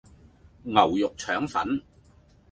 [0.63, 1.79] 牛肉腸粉